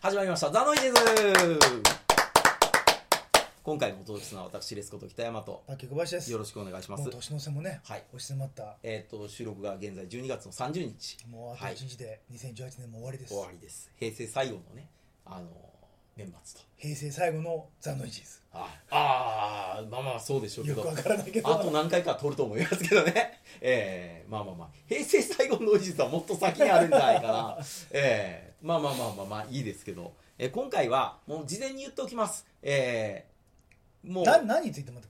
[0.00, 0.50] 始まりました。
[0.50, 0.94] ザノイです
[3.64, 5.64] 今回もお届けするのは私レスこと北山と。
[5.66, 6.30] パッキー小林です。
[6.30, 7.02] よろしくお願いします。
[7.02, 8.04] もう年の瀬もね、はい。
[8.14, 8.76] 押し迫った。
[8.84, 11.18] えっ、と収録が現在12月の30日。
[11.28, 11.74] もうあとはい。
[11.74, 13.90] 1日で2018年も終わりです、終わりです。
[13.98, 14.88] 平成最後のね
[15.26, 15.48] あの
[16.16, 16.66] 年末と。
[16.76, 18.40] 平成最後のザ・ノイジーズ。
[18.52, 20.82] ああーまあまあそうでしょうけど。
[20.82, 21.52] よくわからないけど。
[21.52, 23.40] あと何回か撮ると思いますけどね。
[23.60, 27.58] えー、まあまあまあ、平成最後のおじさんはもっと先にあるんじゃないかな。
[27.90, 32.46] えー、まあまあまあまあまあいいですけど、えー今回はもう事前に言っておきます。
[32.62, 35.08] えー、もう、な何についてまた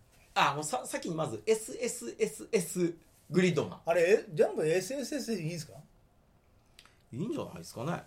[0.51, 2.95] あ、もうさ先にまず SSSS
[3.31, 4.03] グリッドマあれ？
[4.11, 5.73] え全部 SSS でいいんですか？
[7.13, 7.17] ン。
[7.17, 8.03] いいんじゃないですかね。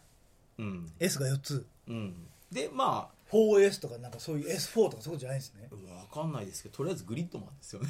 [0.58, 0.92] うん。
[1.00, 2.28] S が4つうん。
[2.52, 7.90] で、まあ、4S とかなんかそういう S4 とかそういうことじゃないんですねわかんないですけど、とりあえずグリッドマンですよね。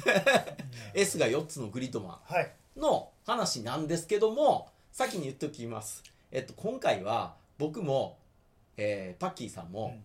[0.94, 2.34] S が4つのグリッドマン。
[2.34, 8.18] はいの話なんですけども先に言っておきます、えっと、今回は僕も、
[8.76, 9.96] えーパッキーさんも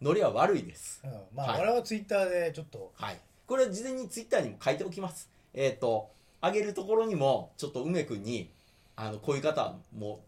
[0.00, 1.10] ノリは悪いです、うん。
[1.34, 1.60] まあ、はい。
[1.60, 2.92] 我々はツイッターでちょっと。
[2.96, 3.18] はい。
[3.46, 5.30] これは事前にツイッターにも書いておきます。
[5.54, 6.10] えっと
[6.42, 8.50] 上げるところにもちょっと梅君に
[8.96, 10.20] あのこういう方も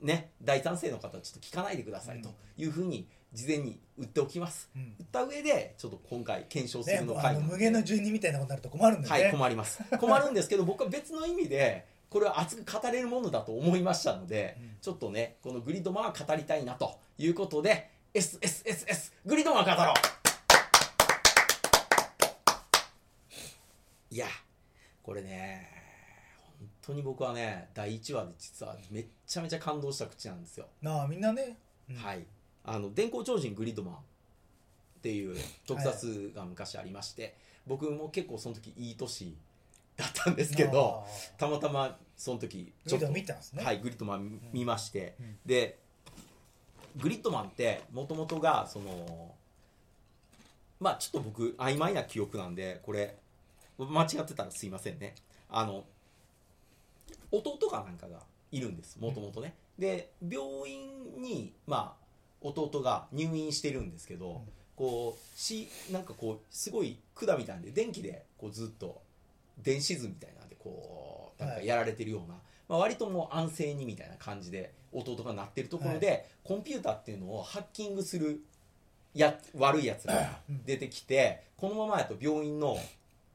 [0.00, 4.94] ね大賛成の方はちょっと聞かないでくださいというふうに事前に言っておきます、うん。
[4.98, 7.46] 言った上でちょっと今回検証すねるのあ回なんで。
[7.48, 9.82] の無限の住人みたいなことになると困るんでね、はい、困ります。
[9.98, 14.70] 困るんですけど、僕は別の意味で、これは熱く語れるものだと思いましたので、うん。
[14.82, 19.94] ちょっとね、このグリッドマンは語りたいなということで、SSSS、グリッドマ語ろう。
[24.12, 24.26] いや、
[25.04, 25.68] これね、
[26.58, 30.66] 本当に僕はね、第1話で実はめっちゃめちゃ感動した口なんですよ。
[30.82, 31.58] なあみんなね、
[31.88, 31.96] うん。
[31.96, 32.26] はい、
[32.64, 33.98] あの電光超人グリッドマンっ
[35.00, 37.36] ていう特撮が昔ありまして、
[37.68, 39.36] 僕も結構その時いい年
[40.00, 43.64] だったんですけどあたまたまその時グリッドマン見たんですね。
[43.64, 45.38] はい、グリッドマン見まして、うん。
[45.46, 45.78] で
[46.96, 49.34] グリッドマンってもともとがその
[50.80, 53.16] まあちょっと僕曖昧な記憶なんでこれ
[53.78, 55.14] 間違ってたらすいませんね。
[55.48, 55.84] あの
[57.32, 58.20] 弟かなんかが
[58.50, 62.00] いるんですもともとね、で病院にまあ
[62.42, 64.40] 弟が入院してるんですけど、ん。
[64.76, 69.02] こうしなんかこうすごい管みたいなんで電気でこうずっと
[69.62, 72.34] 電子図みたいなんでこうなんかやられてるような、
[72.68, 78.40] まあ、割ともう安静にみたいな感じで弟がなってるところで、コンピューターっていうのをハッキングする
[79.14, 82.76] や悪いやつらが出てきて、このままやと病院の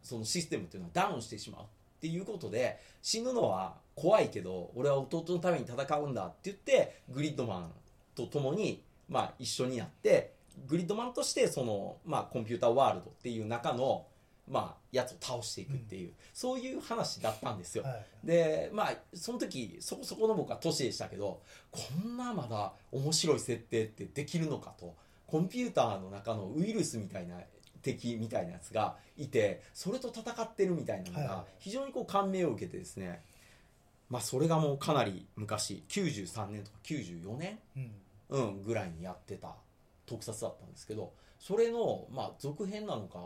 [0.04, 1.66] そのシステムっていうのはダウンしてしまうっ
[2.02, 7.72] ていうことで死ぬのは怖いけど俺は弟のために戦うんだって言ってグリッドマン
[8.16, 10.34] と共にまあ一緒になって
[10.68, 14.06] グリッドマンとしてそのまあコンピューターワールドっていう中の
[14.48, 17.84] まあやつを倒していくっていう、そういう話だったんですよ。
[17.84, 18.06] はい。
[18.24, 21.42] でまあその時そこそこの僕は年でしたけど
[21.72, 24.96] こんなまだ面白い設定ってできるのかと。
[25.28, 27.38] コンピューターの中のウイルスみたいな
[27.82, 31.28] 敵みたいなやつがいてそれと戦ってるみたいなのがはい。
[31.30, 33.22] はい非常にこう感銘を受けてですね
[34.10, 37.92] まあそれがもうかなり昔93年とか94年、うん。
[38.28, 39.56] うん、ぐらいにやってた
[40.06, 43.20] 特撮だったんですけどそれのまあ続編なのか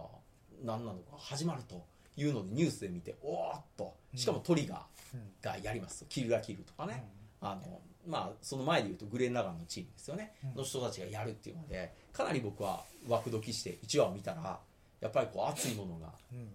[0.63, 1.85] 何なのか始まると
[2.17, 3.93] いうのでニュースで見ておーっと。
[4.15, 5.19] しかもトリガうん。
[5.41, 7.03] ーがやりますキルラキルとかね、
[7.41, 10.55] あのまあその前で言うとグレン・ラガンのチームですよね、うん。
[10.55, 14.59] の人たちがやるっていうのでかなり僕はワクドキして1話を見たら
[15.01, 16.47] やっぱりこう熱いものがうん。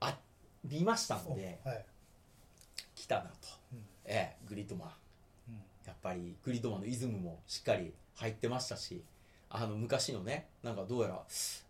[0.00, 0.16] あ
[0.64, 1.84] りましたおのではい。
[2.94, 3.28] 来たなと、
[3.72, 3.78] うん。
[4.04, 4.88] ええグリッドマン。
[5.48, 5.54] うん。
[5.86, 9.02] やっぱりグリッドマンのイズムもしっかり入ってましたし
[9.56, 11.22] あの昔のねなんかどうやら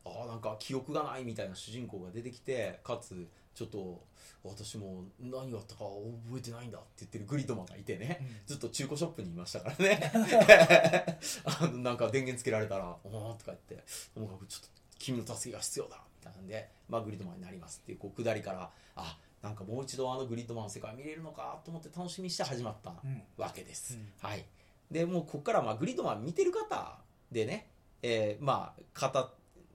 [0.07, 4.03] あーなんか記憶がないみたいな主人公が出てきてかつちょっと
[4.43, 8.29] 私も何があったか覚えてないんだって言ってるグリッドマンがいてね、うん。
[8.47, 10.13] ずっと中古ショップにいましたからね。
[11.45, 13.85] あのなんか電源つけられたら「おー」とか言って
[14.15, 14.69] 「ともかくちょっと
[14.99, 24.13] 君の助けが必要だ」みたいなんで、まあ、グリッドマンになりますっていうこう下りからあなんかもう一度あのグリッドマンの世界見れるのかと思って楽しみにして始まったうんわけです、うん。
[24.19, 24.45] はい。
[24.91, 26.99] でもうここからまあグリッドマン見てる方
[27.31, 27.69] でね、
[28.07, 29.31] えーまあ語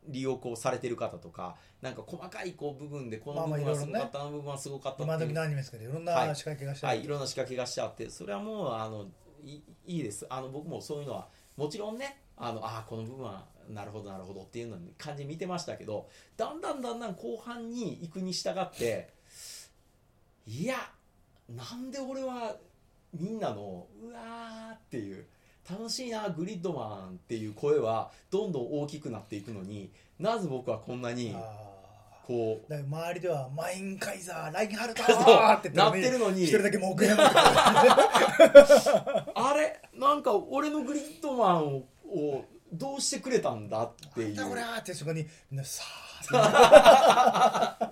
[0.08, 6.36] りをこうされてる方とかなんか細かいこう部分でこの部分はすごかった、あの部分はすごかった今時のアニメですけどいろんなはい。
[6.36, 9.08] 仕掛けがしてあるはい、いろんな仕掛けがしてあってそれはもうあの
[9.44, 10.26] いいいです。
[10.30, 11.28] あの僕もそういうのは
[11.58, 19.10] もちろんねあのあーこの部分はなるほどなるほどっていうのに感じ見てましたけどだんだんだんだん後半に行くに従って
[20.48, 20.76] いや
[21.50, 22.56] なんで俺は
[23.14, 25.26] みんなのうわーっていう
[25.70, 31.40] 楽しいなグリッドマンっていう声はどんどん大きくなっていくのになぜ僕はこんなにあ
[32.26, 36.44] こうーだから周りではマインカイザー ラインハルトそうーってなってるのに。
[36.44, 36.78] 一人だけ
[39.36, 39.80] あれ？
[39.94, 42.44] なんか俺のグリッドマンをを
[42.74, 44.36] どうしてくれたんだっていう。
[44.36, 45.84] なんだこってそこにみんなさ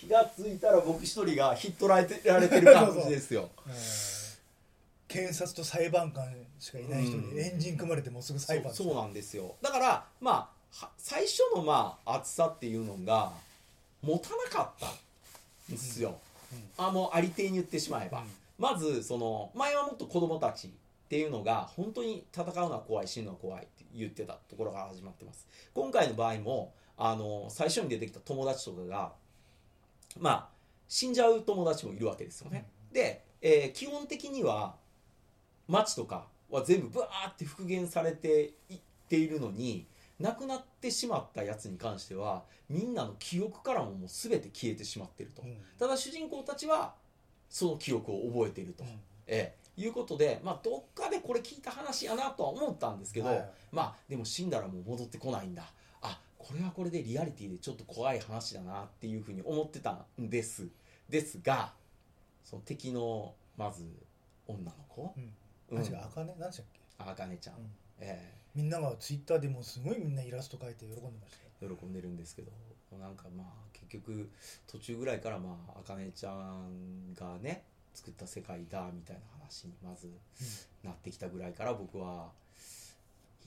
[0.00, 3.50] 気がついたら僕一人がひっ捕らえてられてる感じですよ。
[3.56, 4.15] あ、うん
[5.08, 6.24] 検察と裁判官
[6.58, 7.34] しかいない人うん。
[7.34, 9.54] にエンジン組まれてもうすぐ裁判そうそうなんですよ。
[9.62, 10.50] だからま
[10.80, 13.32] あは最初のまあ熱さっていうのが
[14.02, 14.90] 持たなかったん
[15.70, 16.18] ですよ、
[16.76, 18.26] あもうありていに言ってしまえば、うん。
[18.58, 20.70] まずその前はもっと子供たちっ
[21.08, 25.46] ていうのが本当に戦うのは怖い死ぬのは怖いって言ってたところから始まってます。
[25.72, 29.12] 今回の場合もあの最初に出てきた友達とかが
[30.18, 30.48] まあ
[30.88, 34.74] 死んじゃう友達もいるわけですよね、で、えー基本的には
[35.68, 38.78] 町とかは全部ブワーって復元されていっ
[39.08, 39.86] ているのに
[40.20, 45.56] 亡くなってしまったやつに関してはみんなの記憶からももう全て消えてしまっていると、うん。
[45.78, 46.94] ただ主人公たちは
[47.48, 48.90] その記憶を覚えていると、うん。
[49.26, 49.66] ええ。
[49.80, 53.50] いうことで、まあ、どっかでこれ聞いた話やなとは思ったんですけど、はい。
[53.70, 55.64] まあでも死んだらもう戻ってこないんだ。
[56.00, 60.68] あこれはこれでリアリティでちょっと怖い話だなっていうふうに思ってたんです。
[61.10, 61.72] ですが
[62.42, 63.84] その敵のまず
[64.48, 65.12] 女の子。
[65.16, 65.30] うん
[65.70, 65.78] うん。
[65.78, 67.70] あ違うあかね何でしたっけ、あかねちゃん、うん。
[68.00, 72.50] えみんながツイッターでもすごいみんなイラスト描いて喜んでました喜んでるんですけど
[72.98, 74.30] なんかまあ結局
[74.66, 77.64] 途中ぐらいからまああかねちゃんがね
[77.94, 80.10] 作った世界だみたいな話にまず
[80.82, 82.30] なってきたぐらいから僕は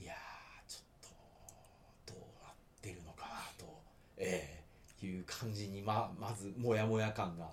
[0.00, 3.80] いやーちょっとどうなってるのかなと、
[4.16, 4.60] え
[5.02, 7.48] えいう感じにままずモヤモヤ感が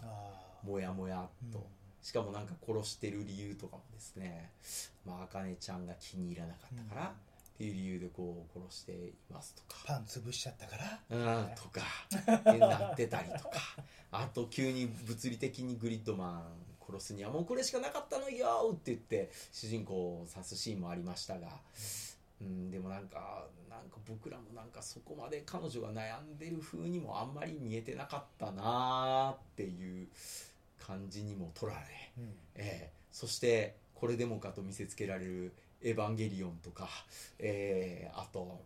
[0.63, 1.63] モヤモヤと、うん
[2.01, 4.51] しかもなんか殺してる理由とかもですね。
[5.05, 7.13] まああかねちゃんが気に入らなかったから、っ
[7.57, 9.81] ていう理由でこう殺していますとか。
[9.85, 10.99] パン潰しちゃったから。
[11.09, 11.81] うんとか。
[12.51, 13.59] ってなってたりとか。
[14.11, 16.43] あと急に物理的にグリッドマン
[16.87, 21.49] 殺すにはもうこれしかなかったのよって言って主人公を刺すシーンもありましたが、
[22.41, 30.07] うん、でもなんかなんか僕らもなんかそこまで彼女が悩んでる風にもあんまり見えてなかったなーっていう
[30.87, 31.85] 感じにも取られ、
[32.17, 32.33] うん。
[32.55, 35.53] ええそしてこれでもかと見せつけられる
[35.83, 36.87] 「エヴァンゲリオン」とか、
[37.39, 38.61] ええあと、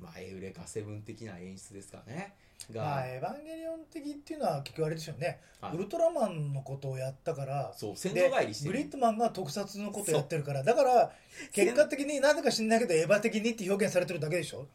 [0.00, 2.34] まあ、エウレカセブン的な演出ですかね
[2.72, 5.74] が、まあエヴァンゲリオン的っていうのは結局あれですよね、はい。
[5.74, 7.72] ウルトラマンのことをやったから。
[7.76, 8.72] そう先で祖返りしてる。
[8.72, 10.62] グリッドマンが特撮のことやってるから。
[10.62, 11.12] だから
[11.52, 14.66] 結果的になぜか知んないけどエヴァ的にって表現されてるだけでしょ。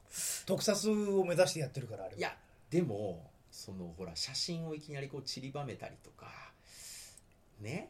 [0.46, 2.18] 特撮を目指してやってるからあれは。
[2.18, 2.38] いや
[2.70, 6.28] でもそのほら写真をいきなりこう散りばめたりとか
[7.62, 7.90] ね。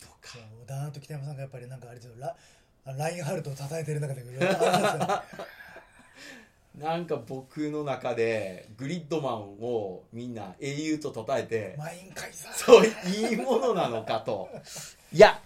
[0.00, 2.14] とかそうダーンと北山さんがやっぱりなんかあれですよ。
[2.18, 2.34] ラ
[2.86, 4.22] ラインハルトを叩いてる中で
[6.78, 12.12] なんか僕の中でグリッドマンをみんな英雄と称えてマイン
[12.54, 14.48] そういいものなのかと。
[15.12, 15.42] いや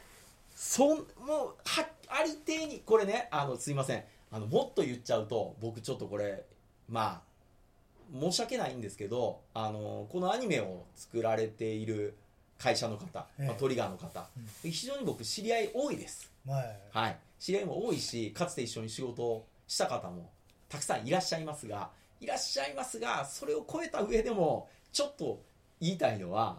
[0.54, 1.04] そんも
[1.46, 4.04] うはありていにこれねあのすいません。
[4.30, 6.44] あのもっと言っちゃうと僕ちょっとこれ
[6.88, 12.14] まあ申し訳ないんですけどあのこのアニメを作られている
[12.58, 13.46] 会社の方、ええ。
[13.46, 14.26] まあ、トリガーの方、
[14.62, 16.30] 非常に僕知り合い多いです。
[16.44, 16.58] ま
[16.92, 20.30] あはい、知り合いも多いしかつて一緒に仕事をした方も
[20.68, 21.88] たくさんいらっしゃいますが
[22.20, 25.40] いらっしゃいますがそれを超えた上でもちょっと
[25.80, 26.58] 言いたいのは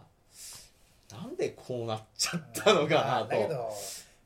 [1.11, 3.73] なんでこうなっちゃったのかまなと、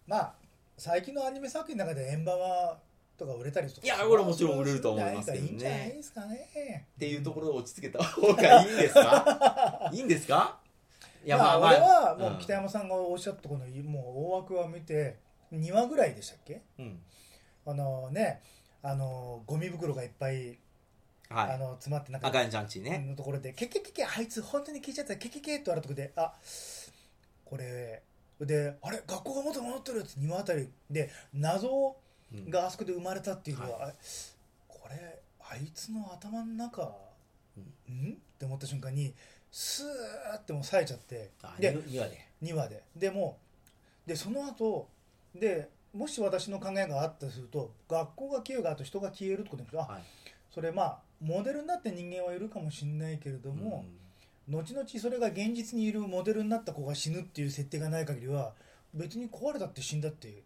[0.07, 0.33] まあ
[0.77, 2.78] 最近のアニメ作品の中でエンバワ
[3.18, 5.49] とか売れたりとかいやこれもちろん売れると思いますけどね。
[5.49, 6.85] いいんじゃないですかね。
[6.95, 9.90] っていうところで落ち着けた方がいいんですか？
[9.92, 10.57] いいんですか？
[11.23, 15.18] いいやまあ俺はもんう北山さんがおっしゃったこのもう大枠は見て
[15.54, 16.61] 2話ぐらいでしたっけ？
[16.78, 16.99] うん。
[17.66, 18.42] あのね
[18.81, 20.57] あのゴミ袋がいっぱい、
[21.30, 21.52] はい。
[21.54, 25.18] あの詰まってなんか赤いジャンチね、のところで「ケケケケあいつ本当に聞いちゃった。
[25.18, 26.33] ケケケ」って言われたとこであ
[27.45, 28.02] これ
[28.40, 31.95] であれ学校が元に戻ってるって2話あたりで謎
[32.31, 32.49] うん。
[32.49, 33.94] があそこで生まれたっていうのは、あ
[34.68, 38.14] これあいつの頭の中、ん？
[38.14, 39.16] って思った瞬間に
[39.51, 41.31] スーってもう冴えちゃって。
[41.41, 42.27] あでに2話で。
[42.44, 42.83] 2話で。
[42.95, 43.37] でも
[44.06, 44.89] でその後
[45.35, 50.03] でもし私の考えがあったとすると学校が消えるがあと人が消えるってことですあ、はい。
[50.53, 53.85] それまあモデルになって人間はいるかもしれないけれども、
[54.47, 58.53] 後々それが現実にいるモデルになった子が死ぬっていう設定がない限りは
[58.94, 60.44] 別に壊れたって死んだって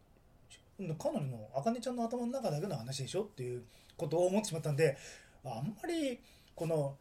[0.97, 3.63] 彼女の茜ちゃんの頭の中だけの話でしょっていう
[3.95, 4.97] ことを思ってしまったんで
[5.45, 6.19] あんまり
[6.55, 6.95] この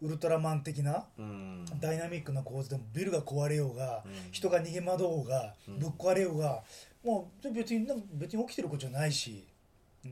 [0.00, 1.64] ウルトラマン的なうん。
[1.80, 4.12] ダイナミックな構図でもビルが壊れようがうん。
[4.32, 5.78] 人が逃げ惑おうがうん。
[5.78, 6.62] ぶっ壊れようが
[7.04, 9.44] もう別に別に起きてることじゃないし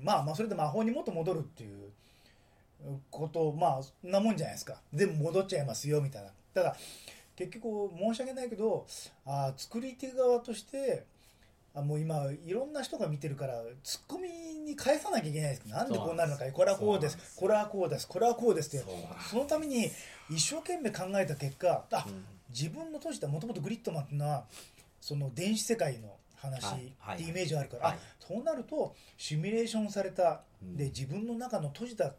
[0.03, 1.91] まあまあそれで魔法にもっと戻るっていう
[3.11, 4.81] ことまあそんなもんじゃないですか。
[4.93, 6.31] 全部戻っちゃいますよみたいな。
[6.55, 6.77] ただ
[7.35, 8.87] 結局申し訳ないけど
[9.25, 11.05] あー作り手側として
[11.77, 14.29] あもう今いろんな人が見てるからツッコミ
[14.65, 15.67] に返さなきゃいけないです。
[15.67, 17.19] なんでこうなるのかこれはこうです。
[17.37, 18.09] これはこうです。
[18.09, 18.87] これはこうですって。
[19.31, 19.91] そのために
[20.31, 22.25] 一生懸命考えた結果あ、うん。
[22.49, 24.45] 自分の閉じたもともとグリッドマンっていうのは
[25.01, 27.95] その電子世界の話ってイメージがあるから、はい。
[27.95, 30.77] あそうなるとシミュレーションされた、うん。
[30.77, 32.15] で自分の中の閉じた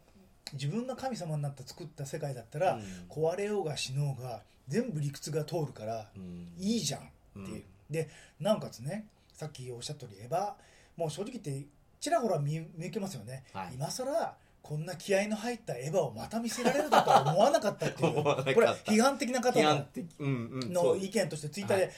[0.53, 2.83] 自分が神様になった作った世界だったら、うん。
[3.09, 6.53] 壊れようが死のうが全部理屈が通るから、うん。
[6.59, 8.09] いいじゃんっていう、で
[8.39, 9.05] なおかつね
[9.37, 10.53] さっきおっしゃった通りエヴァ
[10.97, 11.67] もう正直言って
[11.99, 13.75] ちらほら見見受けますよね、はい。
[13.75, 18.13] 今更こんな気合の入ったエヴァをまた見せられるとは思わなかったっていう。
[18.23, 19.85] これ批判的な方の
[20.19, 21.93] の意見としてツイッターで、はい。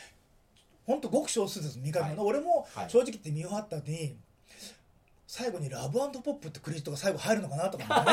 [0.85, 2.17] 本当ごく少数です見かけはい。
[2.19, 2.89] 俺もはい。
[2.89, 4.17] 正直言って見終わった後に
[5.25, 8.11] 最後に「ラブポップ」ってクレジットが最後入るのかなとかね。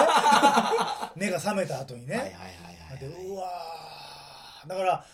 [1.26, 2.42] 目が覚めた後にね、はいはいはい
[2.90, 2.98] はい。
[2.98, 4.68] でうわー。
[4.68, 5.06] だから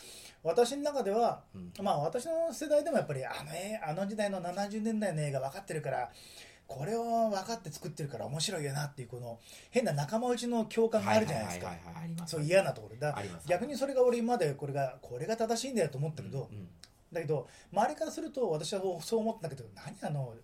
[0.42, 1.72] 私の中では、うん。
[1.84, 6.10] まあ私の世代でもやっぱりあの絵あの時代の70年代の映画分かってるから
[6.66, 9.38] これを分かって作ってるから面白いよなっていうこの
[9.70, 11.72] 変な仲間内の共感があるじゃないですか。
[12.26, 12.96] そう嫌なところ。
[12.96, 16.48] だ逆にそれが俺今までこれがこれが正しいんだよと思ったけど、
[17.12, 20.34] だけど周りからすると私はそう思ったけど何あの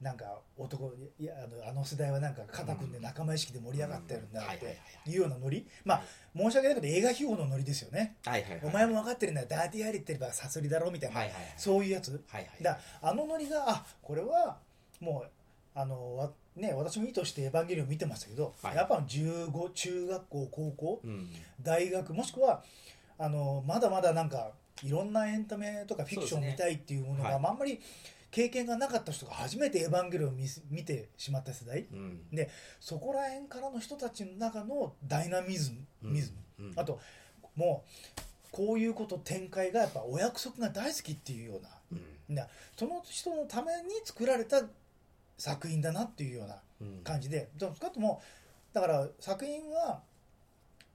[0.00, 4.78] なんか男いやあのあの世代はなんか肩組んで仲間意識で盛り上がってるんだって
[5.10, 5.66] いうようなノリ。
[5.84, 6.02] まあ
[6.36, 8.16] 申し訳ないけど映画秘宝のノリですよね。
[8.24, 8.60] はいはいはい。
[8.62, 11.54] お前も分かってるんだよダーティーハリーって言えばサソリだろみたいな、はいはいはい。
[11.56, 12.12] そういうやつ。
[12.28, 14.58] はいはいだあのノリがあこれは
[15.00, 15.30] もう
[15.74, 18.76] あのわね私も意図して「エヴァンゲリオン」見てましたけど、はい。
[18.76, 21.28] やっぱ15中学校高校うん。
[21.60, 22.62] 大学もしくは
[23.18, 24.52] あのまだまだなんか
[24.84, 27.40] いろんなエンタメとかフィクションを見たいっていうものが、はい。
[27.40, 27.80] まああんまり
[28.30, 31.86] 経験がなかった人が初めて「エヴァンゲリオン」を見す見てしまった世代。
[31.90, 32.28] うん。
[32.30, 36.66] でそこら辺からの人たちの中のダイナミズム、ミズム。
[36.66, 36.78] うん。
[36.78, 37.00] あと
[37.54, 37.84] も
[38.16, 38.20] う
[38.50, 41.68] こういうこと展開がやっぱお約束が大好きっていうような。
[42.28, 42.34] うん。
[42.34, 44.62] なその人のために作られた
[45.38, 46.98] 作品だなっていうようなうん。
[47.02, 48.22] 感じで、でも少なくとも
[48.72, 50.02] だから作品は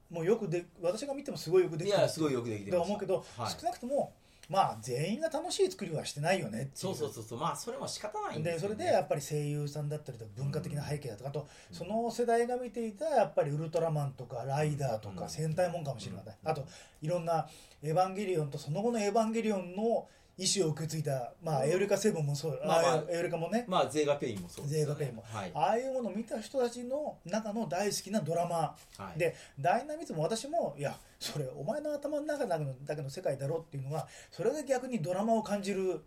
[0.10, 3.52] もうよくで私が見てもすごいよくできてるいやすごいよくできてましたと思うけど、はい。
[3.60, 4.13] 少なくとも
[4.50, 7.40] まあ全員が楽しい作りはしてないよねそうそうそうそう。
[7.40, 16.50] まあそれも仕方ないんでですそれでやっぱり声優さんだったりとか文化的な背景だとか、あとその世代が見ていたやっぱりウルトラマンとかライダーとかうん戦隊もんかもしれない、うん。
[16.50, 16.66] あと
[17.02, 17.48] いろんな
[17.82, 21.70] エヴァンゲリオンとその後のエヴァンゲリオンの意思を受け継いだ、まあ、うん。
[21.70, 24.86] エウレカセブンもそう、まあまあエウレカもね、まあゼーガペインもそうですよね。
[24.86, 25.24] ゼーガペインも。
[25.28, 25.52] はい。
[25.54, 28.75] ああいうものを見た人たちの中の大好きなドラマ。
[28.98, 29.20] はい。
[29.20, 36.04] でダイナミズムも私もいやそれお前の頭の中だけのだけの世界だろっていうのはそれが逆にドラマを感じる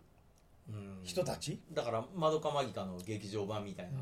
[0.69, 0.99] うん。
[1.03, 3.99] 人たち、だから「まどかマギカ」の劇場版みたいな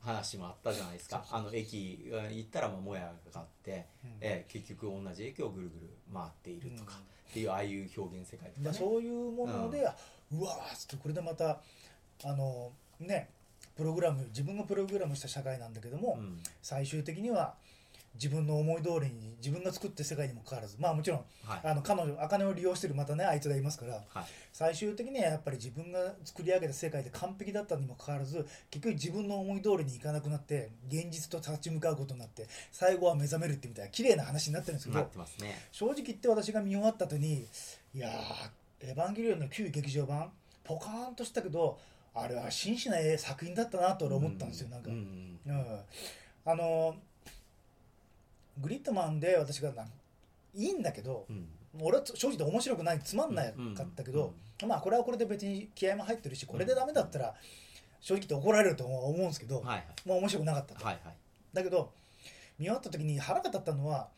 [0.00, 4.10] 話もあったじゃないですか、あの駅が行ったらまあもやがあって、うん。
[4.20, 7.00] えー結局同じ駅をぐるぐる回っているとか、
[7.34, 11.58] っていうああいう表現世界とか、ね、だそういうもので、うわーっつってこれでまた
[12.24, 13.28] あのね
[13.76, 16.38] プログラム自分がプログラムした社会なんだけども、うん。
[16.62, 17.54] 最終的には
[18.14, 20.76] 自分の思い通りに自分が作った世界にもかかわらず。
[20.78, 21.60] まあもちろんはい。
[21.64, 23.94] あの彼女茜を利用してるまたねあいつがいますから。
[24.08, 24.24] はい。
[24.52, 35.08] 最終的にはやっぱり自分が作り上げた世界で完璧だったにもかかわらず結局自分の思い通りにいかなくなって現実と立ち向かうことになって最後は目覚めるってみたいな綺麗な話になってるんですけなど
[35.40, 35.58] ね。
[35.72, 37.46] 正直言って私が見終わった後に
[37.94, 41.78] いやー「エヴァンゲリオン」の旧劇場版ポカーンとしたけど
[42.14, 45.80] あれは真摯な作品だったなと俺思ったんですよ、なんか、ううんん
[46.44, 46.96] あの
[48.58, 49.84] グリッドマンで私がな
[50.54, 51.48] いいんだけどうん。
[51.80, 53.50] 俺は正直面白くないつまんなか
[53.82, 54.32] ったけど、
[54.64, 57.34] まあこれはこれで別に気合も入ってるしこれでダメだったら
[58.00, 59.84] 正直怒られると思うんですけど、はいはい。
[60.06, 61.16] まあ面白くなかったと、はいはい。
[61.52, 61.90] だけど
[62.58, 64.08] 見終わった時に腹が立ったのは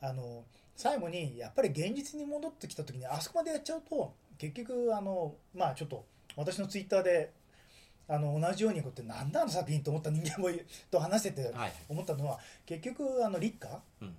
[0.00, 0.42] あの
[0.74, 7.30] 最後にやっぱり現実に戻ってきた時にあそこまでやっちゃうと結局あのまあちょっと私のツイッターで
[8.14, 11.72] あの同じようにこうやってなんだあの作品と思った人間もいと話しててはい。
[11.88, 14.16] 思ったのは結局あの立花うん。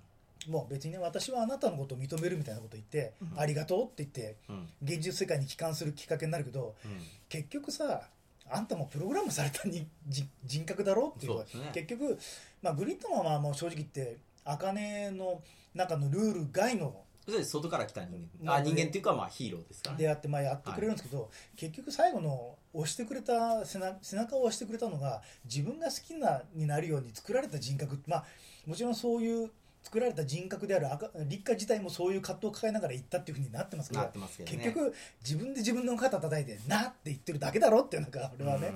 [0.48, 3.40] もう別にね私はあなたのことを認めるみたいなこと言って、うん。
[3.40, 4.68] ありがとうって言ってうん。
[4.82, 6.90] 現実世界に帰還するきっかけになるけどうん。
[7.28, 8.08] 結局さ
[8.50, 11.70] あんたもプログラムされたに人人格だろっていうね。
[11.72, 12.18] 結局、
[12.62, 15.40] まあ、グリッドマンはもう正直言って茜の
[15.74, 19.98] 中のルール外の外から来た人間、まああ人間っていうかまあヒーローですからね。
[20.00, 27.98] でやってまあやってくれるんですけど、結局最後の押してくれた背中背中を押してくれたのが自分が好きなになるように作られた人格。
[28.06, 28.24] まあ
[28.66, 29.50] もちろんそういう
[29.82, 34.10] 作られた人格である赤立花自体もそういう葛藤を抱えながら行ったっていうふうになってますけどね。
[34.46, 38.72] 結局自分で自分の肩叩いて「な」って言ってるだけだろっていうのが俺はね、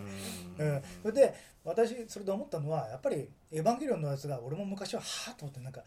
[0.59, 0.77] ううん。
[0.77, 5.83] ん、それで私それで思ったのはやっぱり「エヴァンゲリオン」のやつが俺も昔ははあと思ってなんか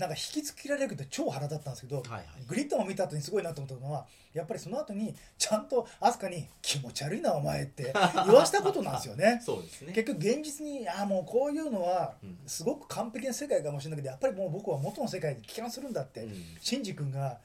[0.00, 2.24] なんか引きつけられるけど超腹立ったんですけど、はいはい。
[2.48, 7.92] グリッドマン見た後にすごいなと思ったのはやっぱりその後にちゃんと飛鳥に「気持ち悪いなお前」って
[8.24, 9.40] 言わしたことなんですよね。
[9.44, 9.92] そうですね。
[9.92, 12.38] 結局現実にああもうこういうのはうん。
[12.46, 16.44] すごく完璧な世界かもしれないけどやっぱりもう僕は元の世界に帰還するんだって、うん。
[16.62, 17.38] シンジ君が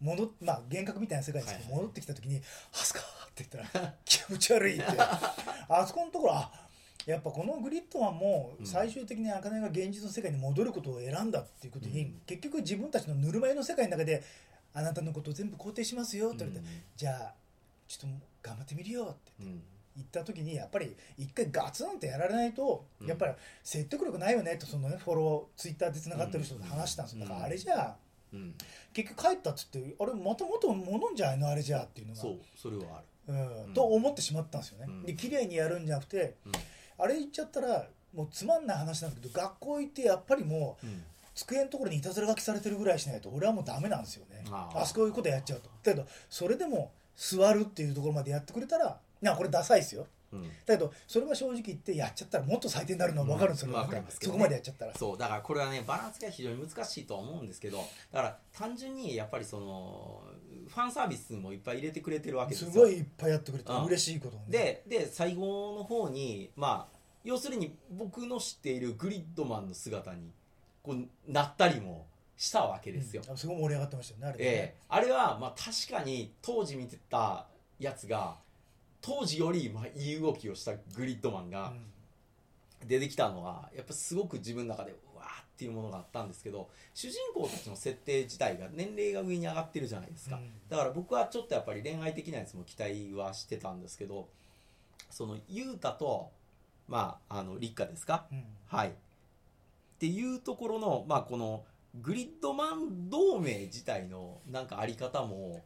[0.00, 1.82] 戻っまあ幻覚みたいな世界ですけど、はいはい。
[1.82, 2.40] 戻ってきた時に
[2.72, 4.84] 「ハスカー」って言ったら「気持ち悪い」って。
[5.68, 6.67] あそこのところあ
[7.06, 8.66] やっぱこのグリッドマンもうん。
[8.66, 12.20] 最終的に茜が現実の世界に戻ることを選んだっていうことに、うん。
[12.26, 14.22] 結局自分たちのぬるま湯の世界の中で
[14.74, 17.34] 「あなたのことを全部肯定しますよ」って言われて、じゃあ
[17.86, 19.62] ちょっと頑張ってみるよ」ってうん。
[19.96, 23.06] 言った時にやっぱり一回ガツンってやられないとうん。
[23.08, 23.32] やっぱり
[23.64, 27.24] 説得力ないよねとそのねフォローツイッターでつながってる人と話したんですよ。
[27.24, 27.96] だからあれじゃ
[28.92, 36.52] 結局帰ったっつってあれまた元のものんじゃないのあれじゃあっていうのがそうそれはあるうんうんと思ってしまったんですよね、うんで綺麗にやるんじゃなくてうん
[36.98, 41.02] あれ言っちゃったらもうつまんない話なんだけど学校行ってやっぱりもううん。
[41.38, 44.44] 机のところにいたずら書きされてるぐらいしないと俺はもうダメなんですよね。
[44.50, 45.70] あそこいうことやっちゃうと。
[45.84, 50.08] だけどそれでも座るっていうところまでやってくれたらいやこれダサいですよ。
[50.32, 50.48] うん。
[50.48, 53.74] だけどそれは正直言ってやっちゃったらもっと最低になるのは分かるんですよ、うん。
[53.76, 54.10] ますけどね。
[54.20, 54.94] そこまでやっちゃったら。
[54.94, 57.78] そうだからこれはねバランスが非常に難しいとは思うんですけど
[58.12, 60.22] だから単純にやっぱりその
[60.66, 62.70] ファンサービスもいっぱい入れてくれてるわけですよ。
[62.70, 63.84] すごいいっぱいやってくれてうん。
[63.84, 64.46] 嬉しいことをね。
[64.48, 70.30] でで最後の方にまあ要するに僕の知っているグリッドマンの姿に
[70.82, 73.36] こうなったりもしたわけですよ、うん。
[73.36, 74.80] すごい盛り上がってましたよねあれね、ええ。
[74.88, 77.46] あれはまあ確かに当時見てた
[77.78, 78.36] やつが
[79.00, 81.72] 当時よりまあいい動きをしたグリッドマンが
[82.86, 84.94] 出てきたのはやっぱすごく自分の中で
[85.58, 90.48] っていうものがあったんですけど主人公たちの設定自体が年齢が上に上がってるじゃないですか、うん。
[90.68, 94.28] だから僕はちょっとやっぱり恋愛的なやつも期待はしてたんですけど
[95.10, 96.30] その雄太と
[96.86, 98.26] まああの立花ですか？
[98.30, 98.44] うん。
[98.68, 98.88] はい。
[98.88, 98.92] っ
[99.98, 101.64] ていうところのまあこの
[102.00, 105.62] グリッドマン同盟自体のなんかあり方も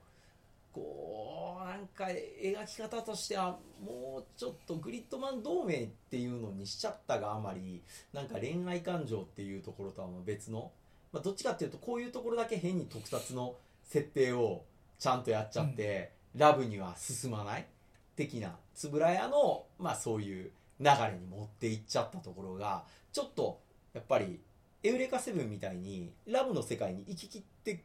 [0.73, 7.83] こうなんか描き方としてはもうちょっとグリッドマン同盟っていうのにしちゃったがあまり
[8.13, 10.73] なんか恋愛感情っていうところとは別の、
[11.13, 14.65] まあ、どっちかっていうとこういうところだけ変に特撮の設定を
[14.99, 17.67] ちゃんとやっちゃって、ラブには進まない
[18.15, 23.61] 的な円谷の、まあ、そういう流れに持っていっちゃったところがちょっと
[23.95, 24.41] やっぱり
[24.82, 27.85] エウレカセブンみたいにラブの世界に行ききって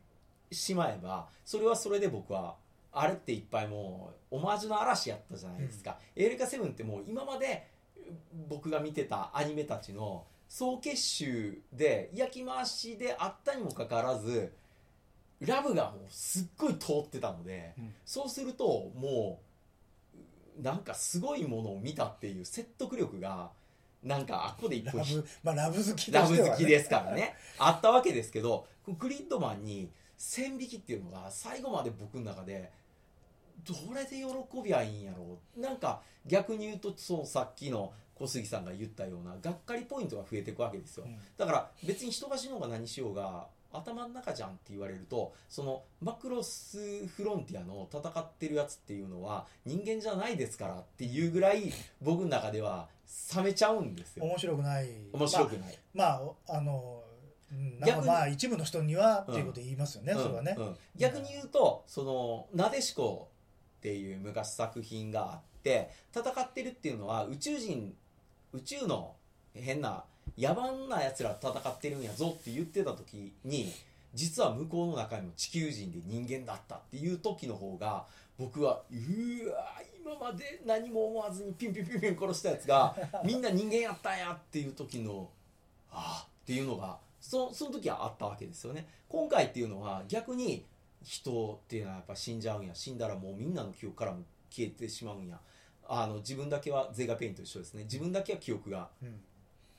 [0.52, 2.56] しまえばそれはそれで僕は
[3.00, 7.68] あれっていっぱいもうオマージュの嵐やったじゃないですか、エウレカセブンってもう今まで
[8.50, 14.52] 僕が見てたアニメたちの総結集で焼き回しであったにもかかわらず
[15.42, 17.94] ラブがもうすっごい通ってたので、うん。
[18.06, 19.40] そうするとも
[20.60, 23.52] うなんかすごいものを見たっていう説得力が
[24.04, 27.36] なんかあっこで一ラ個ひブまあラブ好きとラブ好きですからね。
[27.60, 28.66] あったわけですけど
[28.98, 32.72] グリッドマンに線引きっていうのが最後まで僕の中で
[33.64, 41.18] どれで喜びゃいいんやろうなんか逆に言うとそうさっきの小杉さんが言ったようながっかりポイントが増えていくわけですよ、うん。
[41.38, 52.88] だから別に人が死のうが何しようが頭の中じゃんって言われるとそのマクロスフロンティアの戦ってるやつっていうのは人間じゃないですからっていうぐらい僕の中では
[53.36, 54.26] 冷めちゃうんですよ。
[54.26, 54.90] 面白くない。
[55.14, 57.04] 面白くない、まあ、まあ、あの
[57.86, 60.24] 逆にまあ一部の人にはっていうこと言いますよね、うん。
[60.24, 60.76] それはね、うん。
[60.96, 63.30] 逆に言うとそのなでしこ
[63.88, 67.94] っていう昔作品があって戦ってるっていうのは宇宙人
[68.52, 69.14] 宇宙の
[69.54, 70.04] 変な
[70.38, 73.72] 野蛮なやつらと戦ってるんやぞって言ってた時に
[74.14, 78.04] 実は向こうの中にも地球人で人間だったっていう時の方が
[78.38, 85.30] 僕はうわ今まで何も思わずにピンピンピンピン殺したやつがみんな人間やったんやっていう時の
[85.92, 88.88] ああっていうのがそその時はあったわけですよね。
[89.10, 90.66] 今回っていうのは逆に
[91.04, 92.76] 人っていうのはやっぱ死んじゃうんや。
[92.76, 95.40] 死んだらもうみんなの記憶からも消えてしまうんや。
[95.88, 97.84] あの自分だけはゼガペインと一緒ですね。
[97.84, 99.22] 自分だけは記憶がうん。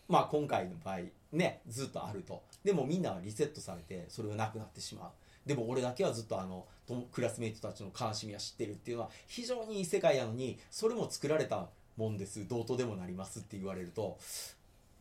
[0.09, 1.01] まあ今回の場合
[1.33, 2.43] ねずっとあると。
[2.65, 5.11] でもみんなはリセットされてそれがなくなってしまう。
[5.47, 6.67] でも俺だけはずっとあの
[7.13, 12.47] クラスメイトたちの悲しみは知ってるっていうのは非常にいい世界なのにそれも作られたもんです。
[12.47, 14.19] どうとでもなりますって言われると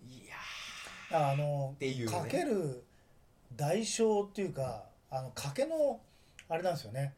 [0.05, 2.11] いやあのっていうね。
[2.11, 2.83] かける
[3.55, 5.99] 代償っていうかあの賭けの
[6.49, 7.13] あれなんですよね。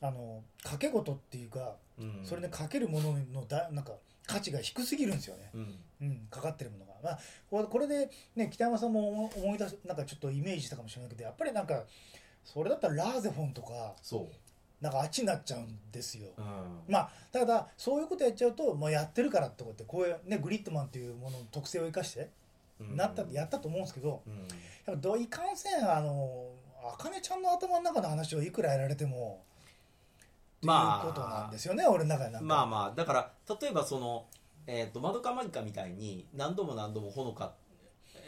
[0.00, 3.92] あの賭け事っていうかー、うん、それでかけるもののだなんか
[4.26, 5.78] 価値が低すぎるんですよね、うん。
[6.00, 7.18] うん、かかってるものが、まあ、
[7.50, 11.82] これこれで、ね、北山さんも思思い出すなんかちょっとイメージしたかもしれないけどやっぱりなんか
[12.44, 14.34] それだったらラーゼフォンとかそう。
[14.80, 16.44] なんかあっちになっちゃうんですよ、うん。
[16.88, 22.30] まあただそういうことやっちゃうと、まあ、やってるからってことでこういう、ね、グリッドマンっていうものの特性を生かして
[22.80, 24.32] なったやったと思うんですけどうん。
[24.34, 24.46] やっ
[24.86, 26.48] ぱどいかんせんあの
[26.84, 29.42] あかねちゃんの頭の中の話をいくらやられても
[30.62, 31.06] まあ。
[31.06, 32.46] ことなんですよね、俺の中でなんか。
[32.46, 32.90] まあまあ。
[32.92, 34.26] だから例えばその
[34.66, 37.54] えっ、とマドカマギカみたいに何度も何度もほのか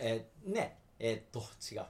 [0.01, 1.83] えーねえっ、と違う。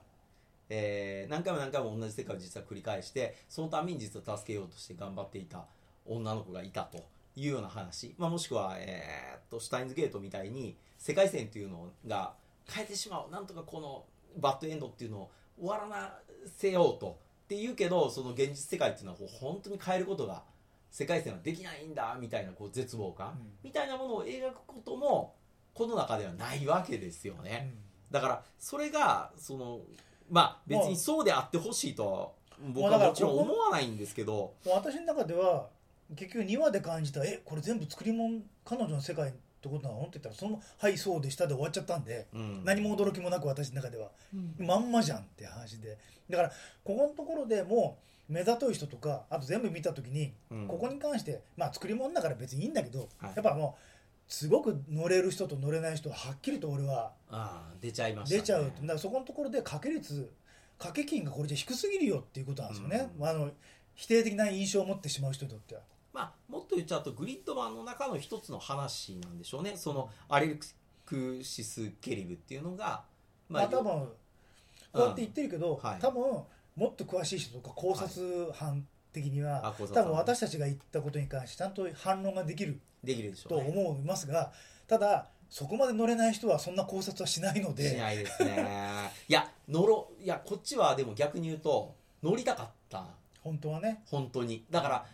[0.71, 5.65] えー何回も何回も同じ世界を実は繰り返してそのために実は助けようとして頑張っていた
[6.07, 7.05] 女の子がいたと
[7.37, 12.33] いうような話、まあ、もしくは、えー、とシュタインズゲートみたいに世界線というのが
[12.67, 13.31] 変えてしまう。
[13.31, 14.05] なんとかこの
[14.41, 16.13] バッドエンドっていうのを終わらな
[16.57, 17.19] せようと。
[17.45, 20.43] っていうけどその現実世界っていうのはこう本当に変えることが
[20.91, 23.53] 世界線はできないんだみたいなこう絶望感、うん。
[23.63, 25.35] みたいなものを描くことも
[25.75, 27.75] この中ではないわけですよね。
[28.11, 29.81] だからそれがその
[30.31, 32.29] まあ別にそうであってほしいとは
[32.73, 35.69] 僕はもちろん思わないんですけど、うん私の中では
[36.17, 39.33] 結局2話で感じたえこれ全部作り物彼女の世界
[39.69, 40.01] ってことなの？
[40.03, 42.65] って言ったらその「はいそうでした」で終わっちゃったんで、うん。
[42.65, 44.11] 何も驚きもなく私の中では。
[44.59, 45.97] まんまじゃんって話で。
[46.29, 47.99] だからここのところでも
[48.29, 50.69] う目ざとい人とかあと全部見た時にうん。
[50.69, 53.33] ここに関してまあ作り物だから別にいいんだけど、はい。
[53.37, 57.13] やっぱもうすごく乗れる人と乗れない人ははっきりと俺は
[57.81, 58.65] 出ちゃいました、ね、出ちゃう。
[58.65, 60.31] だからそこのところで掛け率
[60.79, 63.51] 掛け金がこれじゃ低すぎるよっていうことなんですよね、あの
[63.95, 65.83] 否定的な印象を持ってしまう人にとっては。
[66.15, 69.77] まあ、もっと言っちゃうとグリッドマンの中の一つの話なんでしょうね。
[69.77, 70.57] そのアレ
[71.05, 73.03] クシス・ケリブっていうのが、
[73.49, 74.17] まあ、多分こ
[74.95, 75.99] うやって言ってるけど、はい。
[76.01, 76.47] 多分も
[76.89, 80.05] っと詳しい人とか考察班的には、あ考察班。
[80.05, 83.73] 多分私たちが言ったことに関してちゃんと反論ができるできるでしょとうね。
[83.77, 84.53] 思いますが、
[84.87, 89.11] ただそこまで乗れない人はそんな考察はしないのしでないですね。
[89.29, 93.05] いや乗ろいやこっちはでも逆に言うと乗りたかった。
[93.43, 94.03] 本当はね。
[94.07, 94.65] 本当に。
[94.71, 95.07] だから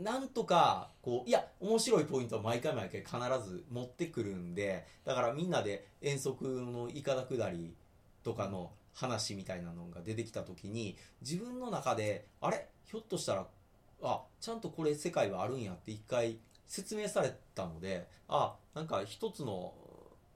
[0.00, 7.74] なんとかこういや面白いポイントは毎回毎回必ず持ってくるんでだからみんなで遠足のいかだ下り
[8.22, 12.68] とかの話みたいなのが出てきた時に自分の中であれ？
[12.84, 13.46] ひょっとしたら
[14.02, 19.72] あちゃんとこれ世界はあるんやって一回説明されたのであなんか一つの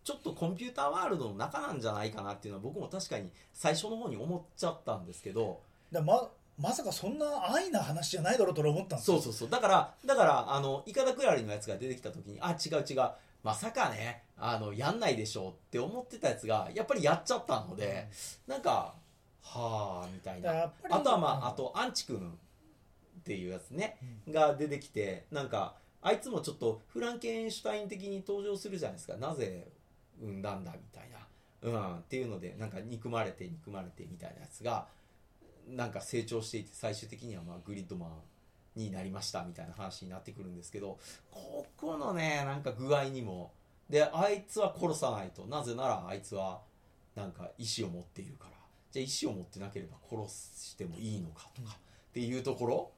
[0.04, 5.60] ちょっとコンピューターワールドの中なんじゃないかなっていうのは僕も確かに最初の方に思っちゃったんですけど。
[5.90, 9.18] だままさかそんな安易な話じゃないだろうと俺思ったんですよ。
[9.18, 9.50] そうそうそう。
[9.50, 13.10] だからだからあのイカダクラリのやつが出てきた時にあ違う違う。
[13.42, 14.24] まさかね。
[14.40, 18.08] あのやんないでしょうって思ってたやつがやっぱりやっちゃったので、
[18.46, 18.94] なんか
[19.42, 20.70] はあみたいな。
[20.90, 21.44] あとはまうん。
[21.44, 29.16] ああとアンチ君っていうやつね、が出てきてなんかあいつもちょっとフランケンシュタイン的に登場するじゃないですか。
[29.16, 29.66] なぜ
[30.20, 34.86] 産んだんだみたいな、うん、っていうのでなんか憎まれて憎まれてみたいなやつが
[35.70, 38.10] なんか成長していて最終的にはまあグリッドマン
[38.76, 40.98] になりましたみたいな話になってくるんですけど
[41.30, 43.52] ここのねなんか具合にも
[43.90, 46.60] であいつは殺さないとなぜならあいつは
[47.14, 48.58] なんか意志を持っているから。
[48.90, 52.90] じゃあ意志を持ってなければ殺してもいいのかとかっていうところ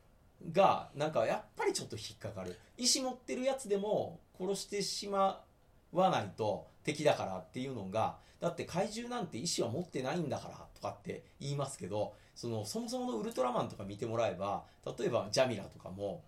[0.53, 2.57] がなんかやっぱりちょっと引っかかる。
[2.77, 5.43] 意志持ってるやつでも殺してしま
[5.93, 14.65] わないと敵だからっていうのがだって怪獣なんて意志は持ってないんだからとかって言いますけどそのそもそものウルトラマンとか見てもらえば
[14.99, 16.25] 例えばジャミラとかも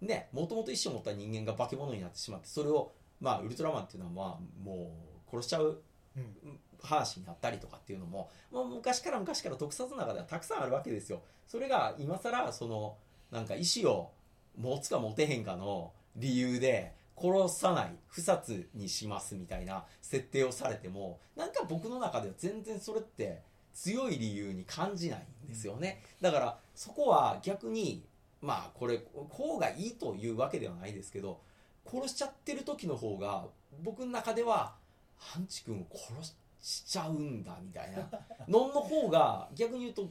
[0.00, 4.92] ねもともと意志を持った人間が化け物になってしまってそれをまあウルトラマンっていうのはまあも
[5.28, 5.80] う殺しちゃう
[6.16, 6.58] うん。
[6.82, 11.22] 話になったりとかっていうのももう昔から昔から特撮の中ではたくさんあるわけですよ。
[11.46, 12.96] それが今更その
[13.30, 14.12] なんか意思を
[14.58, 23.40] 持つか持てへんかの理由で殺さない不殺にしますみたいな設定をされてもなんか僕の中では全然それって
[23.74, 26.02] 強い理由に感じないんですよね。
[26.20, 28.02] だからそこは逆に
[28.40, 31.40] まあこれこうがいいというわけではないですけど
[31.86, 33.44] 殺しちゃってる時の方が
[33.82, 34.74] 僕の中では
[35.18, 38.08] ハンチ君を殺しちゃうんだみたいな。
[38.48, 40.08] の んの方が逆に言うと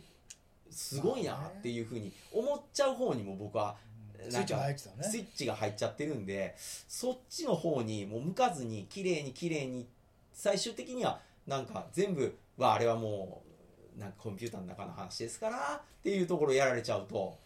[0.69, 3.75] すごいなっていうふうに思っちゃう方にも僕は
[4.29, 5.03] スイッチが入ってたのね。
[5.03, 9.87] スイッチが入っちゃってるんでそっちの方にもう向かずに綺麗に綺麗に
[10.33, 13.41] 最終的にはなんか全部はあれはも
[13.97, 17.37] うなんかコンピューターの中の話ですからっていうところやられちゃうと。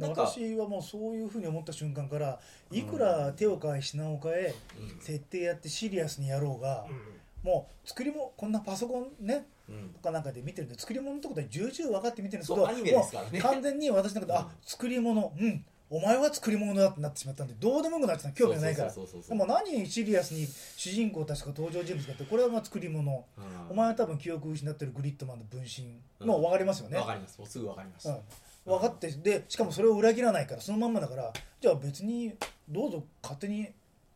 [0.00, 2.40] 私はもうそういうふうに思った瞬間から
[2.70, 4.54] いくら手を変え品を変え
[5.00, 6.86] 設定やってシリアスにやろうが、
[7.42, 9.74] もう作りもこんなパソコンねうん。
[9.74, 12.92] うんとかなんかで見てるんで作り物ってことは重々分かって見てるんですけどね。
[12.92, 15.64] もう完全に私の中で、うんあ作り物うん
[15.94, 18.92] お前は作り物だってなってしまったんでどうでもよくなってた興味がないから。
[18.92, 23.26] でも何シリアスに主人公たちが登場人物かってこれはまあ作り物。
[23.36, 23.70] うん。
[23.70, 27.38] お前は多分記憶失ってるグリッドマンの分身もう分かりますよね、わかります。
[27.38, 28.16] もうすぐわかります、うん、
[28.64, 32.32] 分かってでしかもそれを裏切らないからそのまんまだからじゃあ別に
[32.70, 33.68] どうぞ勝手に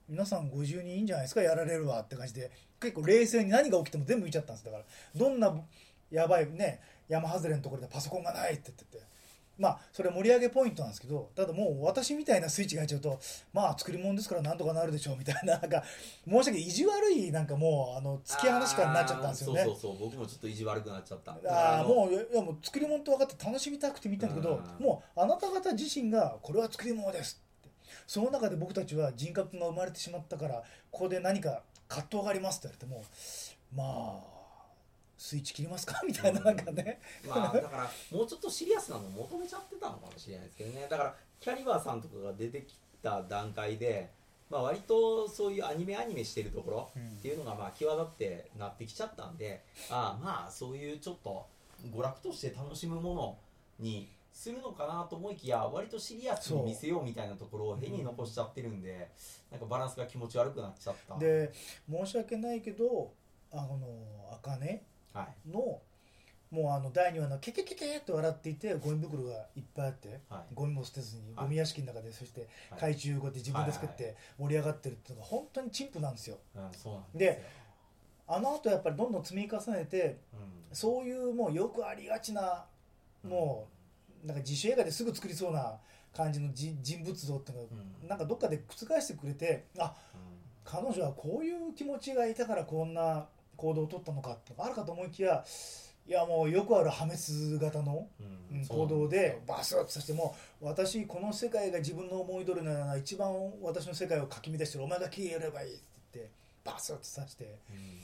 [0.09, 4.85] 皆さん50人いいんじゃないですかやられるわって感じで結構冷静に何が起きても全部見ちゃったんですだから
[5.15, 5.55] どんな
[6.11, 9.16] やばいね山外れのところでパソコンがないって言ってて
[9.59, 13.19] まあそれ盛り上げポイントなんですけどただもう私みたいなスイッチが入っちゃうと
[13.53, 15.83] まあ作り物ですからなんとかなるでしょうみたいななんか
[16.29, 19.65] 申し訳意地悪いなんかもうあの突き放しからなっちゃったんですよね。
[19.65, 21.33] そうそうそう僕もちょっと意地悪くなっちゃった。
[21.49, 24.85] ああのもういやもう作り物って分かって楽しみたくて見たんだけどうん。
[24.85, 27.71] もうあなた方自身がこれは作り物ですって。
[28.07, 34.36] その中で僕たちは人格が生まれてしまったからここで何か葛藤がありますって言われてもまあ
[35.19, 36.01] スイッチ切りますか？
[36.07, 37.01] みたいななんかね。
[37.29, 40.87] まあだからもうちょっとシリアスなの求めちゃってたのかもしれないですけどね。
[40.89, 44.11] だからキャリバーさんとかが出てきた段階で、
[44.51, 51.47] まあ、割とそういうアニメアニメしてるところっていうのがまあ際立ってなってきちゃったんでああまあそういうちょっと
[51.95, 53.39] 娯楽として楽しむもの
[53.79, 59.09] にするのかなと思いきや割とシリアスに見せようみたいなところを変に残しちゃってるんで、
[59.51, 61.19] なんかバランスが気持ち悪くなっちゃった。
[61.19, 61.53] で
[61.91, 63.13] 申し訳ないけど
[63.51, 63.79] あの
[64.43, 64.83] 茜はい
[65.51, 65.81] の
[66.51, 70.55] もうあの第2話のケケケケって笑っていてゴミ袋がいっぱいあってはい。
[70.55, 71.45] ゴミも捨てずにはい。
[71.47, 72.95] ゴミ屋敷の中でそしてはい。
[72.95, 76.39] 懐中こうやって自分で作って盛り上がってるっていうのが本当に陳腐なんですよ。
[77.15, 77.45] で
[78.29, 80.77] あの後やっぱりどんどん積み重ねてうん。
[80.77, 82.65] そういうもうよくありがちな
[83.25, 83.67] も
[84.25, 85.75] うなんか自主映画ですぐ作りそうな
[86.15, 87.69] 感じのじ人物像っていうのが
[88.03, 88.09] うん。
[88.09, 89.95] なんかどっかで覆してくれてあ
[90.65, 93.27] 彼女はこういう気持ちがいたからこんな
[93.57, 95.45] 行動を取ったのかってあるかと思いきや
[96.09, 98.07] いやもうよくある破滅型の
[98.69, 103.29] 行動でバスッとさしてもう私この世界が自分の思い通りな一番
[103.61, 105.83] 私の世界をかき乱してるお前が消えればいいって
[106.15, 106.31] 言って
[106.65, 108.01] バスッとさしてうん。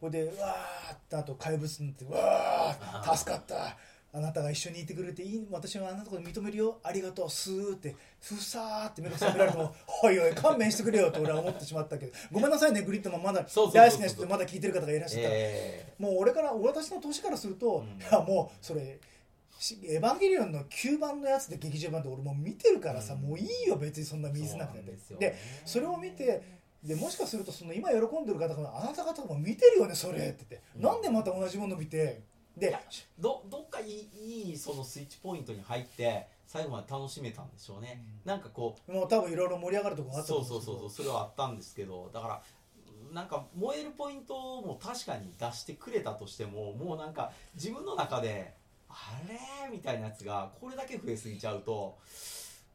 [0.00, 3.16] これでうわーってあと怪物になってうわー。
[3.16, 3.76] 助かった
[4.10, 6.78] あなたが一緒にいてくれていい私はあなたのこと認めるよ。
[6.82, 7.30] ありがとう。
[7.30, 7.94] スーって。
[8.20, 12.12] ふさーって目が覚められてもおいおい勘弁してくれよと俺は思ってしまったけど。
[12.32, 13.42] ごめんなさいねグリッドマンまだ。
[13.42, 15.34] 大好きな人でまだ聞いてる方がいらっしゃったら。
[15.34, 17.84] えもう俺から私の年からすると、うん。
[17.84, 18.98] いやもうそれ
[19.58, 23.20] しエヴァンゲリオンの9番のやつで劇場版で俺もう見てるからさ、うん。
[23.20, 24.82] もういいよ別にそんなー見せなくて。
[24.90, 26.42] ですよでそれを見て
[26.82, 30.82] でもしかするとその今喜んでる方があなた方も見てるよねそれって言って、うん。
[30.82, 32.22] なんでまた同じもの見て？
[32.58, 32.76] で
[33.18, 34.08] どどっかいい
[34.48, 42.42] いいそのスイッチポイントに入って最後まで楽しめたんでしょうね、なんかこうもう多分いろいろ盛り上がるとこあったとそうそうそうそうそれはあったんですけどだから
[43.12, 48.54] なんか燃えるポイントも確かに出してくれたとしてももうなんか自分の中で
[48.88, 51.98] あれみたいなやつがこれだけ増えすぎちゃうと、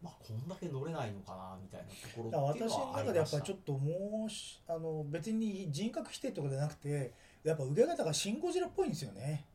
[0.02, 7.12] まあ、こんだけ乗れないのかなみたいなところっていうの私のはありました中でやっぱりちょっともうしあの別に人格否定とかじゃなくて
[7.44, 9.46] やっぱ受け方がシン・ゴジラっぽいんですよね。
[9.46, 9.53] あ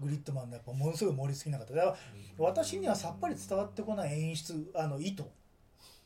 [0.00, 1.74] グリッドマンのやっぱものすごい盛りすぎなかった。
[1.74, 1.98] だからー
[2.38, 5.24] 私にはさっぱり伝わってこない演出あの意図。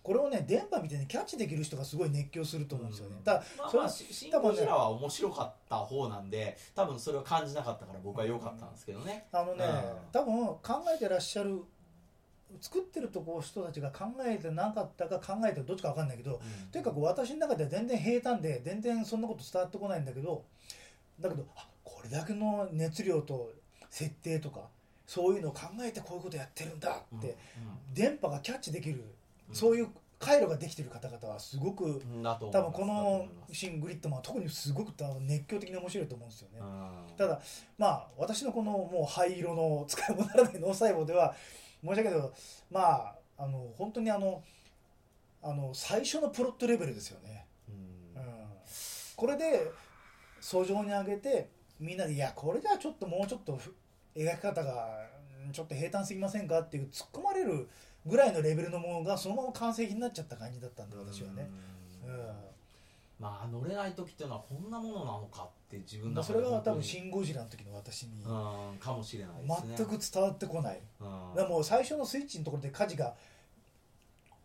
[0.03, 3.25] これをね電波みたいにキャッチできる人がすごい熱狂すると思うんですよね、うん。
[3.25, 9.73] ただそれまあまあ、シシン・ゴジラは面白かった方なんで多分それを感じなかったから僕は良かったんですけどね、あのね、うん。
[10.13, 10.61] 多分考
[10.95, 11.61] えてらっしゃる
[12.61, 20.45] 作ってるとこ人たちが考えてなかったか考えてるどっちか分かんないけど、とにかく私の中では全然平坦で全然そんなこと伝わってこないんだけど
[21.19, 21.67] だけどあこ
[22.11, 23.53] れだけの熱量と
[23.90, 24.61] 設定とか
[25.07, 27.37] そういうのを考えてこういうことやってるんだうんって、
[27.95, 29.05] 電波がキャッチできる、
[29.53, 29.88] そういう
[30.19, 36.59] 回路ができてる方々はすごくうんだと思い多分このシン・グリッドマンは特にすごく多分熱狂的に面白いと思うんですよね。
[36.61, 36.64] う
[37.12, 37.40] んただ
[37.79, 41.35] まあ私のこのもう灰色の使い物ならない脳細胞では
[41.83, 42.35] 申し訳ないけど
[42.71, 44.42] まああの本当にあの
[45.42, 48.29] あの最初のプロットレベルですよね、うんうん、
[49.14, 49.71] これで
[50.40, 53.75] 訴状に上げてみんなで「いやこれじゃちょっともうちょっとふ
[54.15, 55.07] 描き方が
[55.45, 57.69] うんちょっと平坦すぎませんか?」っていう突っ込まれる
[58.07, 61.49] ぐらいのレベルのものがそのまま完成品になっちゃった感じだったんで私はね、
[62.05, 62.15] ううん。
[62.15, 62.35] ん
[63.19, 68.79] まあ乗れない時っていうのはこんなものなのかって自分まあ、の中それが多分「で本当にシン・ゴジラ」の時の私にうん。
[68.79, 69.75] かもしれないですね。
[69.77, 70.81] 全く伝わってこない。
[71.01, 71.49] うん。
[71.49, 73.17] もう最初のスイッチのところで舵が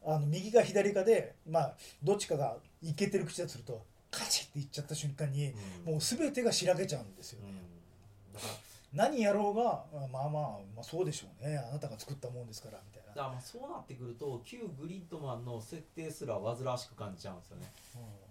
[0.03, 5.53] あの右か左かで、まあ、どっちかがいけてる口だとするとカチッっていっちゃった瞬間に
[5.87, 5.93] うん。
[5.93, 8.33] もう全てがしらけちゃうんですよう、ん。
[8.33, 8.53] だから
[8.93, 11.57] 何やろうがまあまあ、まあ、そうでしょうね。
[11.57, 17.71] あなたが作ったもんですからみたいな、まあそうなってくると旧グリッドマンの設定すら煩わしく感じちゃうんですよね。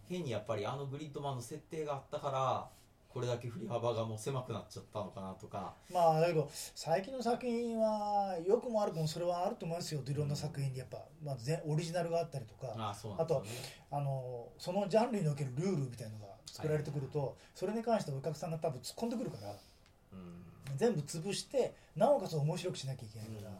[0.08, 2.68] 変にやっぱりあのグリッドマンの設定があったから
[3.12, 5.74] これだけ振り幅がもう狭くなっちゃったのかなとか。
[5.92, 10.02] まあだけど最近の作品は良くも悪くもそれはあると思いますよ。
[10.06, 12.72] いろんな作品にやっぱ、まあ、ぜオリジナルがあったりとか。
[12.76, 13.50] ああそうなんですよね。
[13.90, 19.56] あのそのジャンルにおけるルールみたいのが作られてくると、それに関してお客さんが多分突っ込んでくるから
[20.12, 20.76] うん。
[20.76, 23.50] 全部潰してなおかつ面白くしなきゃいけないから、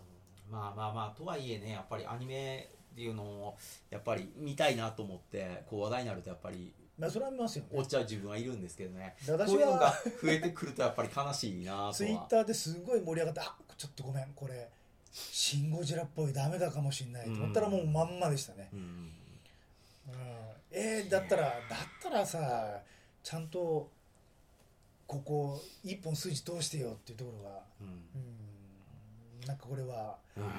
[0.50, 3.56] まあまあまあとはいえねやっぱりアニメってっていうのを
[3.88, 7.70] やっぱり見たいなと思ってこう話題になるとやっぱりまあそれは見ますよね。
[7.72, 9.16] 追っちゃう自分はいるんですけどね。
[9.24, 9.46] で私は。
[9.46, 11.92] こういうのが増えてくるとやっぱり悲しいなとは。
[11.94, 14.68] ツイッターですごい盛り上がってあちょっとごめんこれ
[15.10, 18.80] シン・ゴジラっぽいダメだかもしれないと思ったらもうまんまでしたね、うん。
[18.80, 19.12] うん。
[20.70, 21.58] えーだったらだっ
[22.02, 22.80] たらさ
[23.22, 23.88] ちゃんと
[25.06, 27.86] ここ一本筋通してよっていうところがうん。
[27.86, 29.46] うん。
[29.46, 30.44] なんかこれはうん。
[30.44, 30.50] うん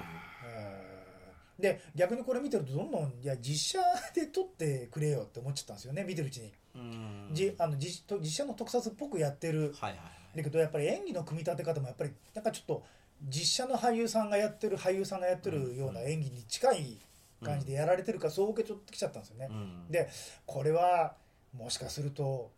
[1.61, 3.79] で逆にこれ見てるとどんどんいや実写
[4.13, 7.29] で撮ってくれよって思っちゃったんですよね見てるうちに、うん。
[7.31, 9.73] じあの実と実写の特撮っぽくやってる。
[9.79, 10.37] はいはいはい。
[10.37, 12.83] だけどやっぱり演技の組み立て方もやっぱりなんかちょっと
[13.29, 16.97] 実写の俳優さんがやってる俳優さんがやってるような演技に近い
[17.43, 19.47] 感じでやられてるからそう受け取ってきちゃったんですよね。
[19.49, 19.91] うん。
[19.91, 20.09] で
[20.45, 21.15] これは
[21.55, 22.51] もしかすると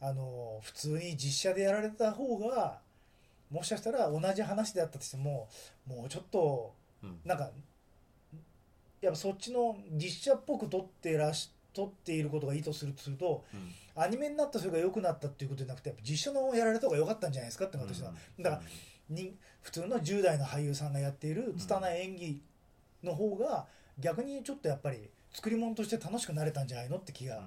[0.00, 2.80] あの普通に実写でやられた方が
[3.50, 5.48] もしかしたら同じ話であったとしても
[5.86, 7.20] もうちょっとうん。
[7.24, 7.50] なんか
[9.06, 14.02] やっぱそっちの実写っぽく撮ってらし撮っていることがいいとするとするとうん。
[14.02, 18.62] アニメになったそれが良くなったっていうことじゃなくてやっぱ実写のやられた方が良かったんじゃないですかって私は、だから
[19.08, 22.42] に普通の10代の俳優さんがやっている拙い演技
[23.02, 23.66] の方が
[23.98, 24.98] 逆にちょっとやっぱり
[25.32, 27.42] 作り物として楽しくなれたんじゃないのって気が、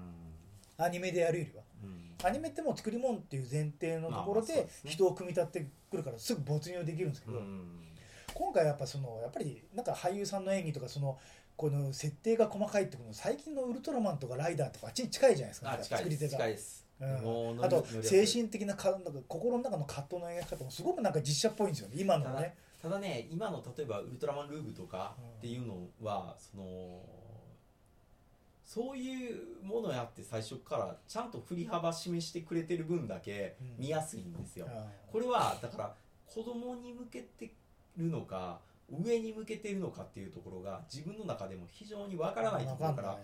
[0.77, 2.27] アニメでやるよりはうん。
[2.27, 7.61] アニメってもう作り物っていう前提のところで人を組み立ってくるからすぐ没入できるんですけど、うん。
[8.33, 11.17] 今回やっぱそのやっぱりなんか俳優さんの演技とかその
[11.59, 15.71] この設定が細かいってこと最近のウルトラマンとかライダーとかあっちに近いじゃないですか。
[15.73, 15.97] あ近いです。
[15.97, 16.31] 作り手が。
[16.31, 16.85] 近いです。
[17.01, 17.65] うん。
[17.65, 21.95] あと精神的なかなんか心の中の葛藤の描き方もすごくなんか実写っぽいんですよね。
[21.97, 22.55] 今のね。
[22.81, 27.01] ただね今の例えばウルトラマンルーブとかっていうのは、その
[28.63, 33.75] そういうものやって最初からちゃんと振り幅示してくれてる分だけうん。
[33.79, 35.93] 見やすいんですよ、うんこれはだから
[36.25, 37.51] 子供に向けて
[37.97, 43.17] るのか上に向けてるのかっていうところが自分の中でも非常にわからないところから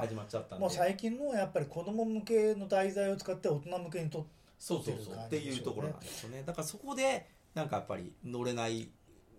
[0.00, 0.62] 始まっちゃったんで。
[0.62, 4.24] もう最近のやっぱり子供向けの題材を使って大人向けにとっ
[4.58, 5.14] そうそうそう。
[5.14, 6.42] っていうところなんですよね。
[6.44, 8.88] だからそこでなんかやっぱり乗れない